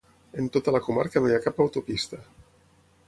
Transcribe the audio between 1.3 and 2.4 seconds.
hi ha cap autopista.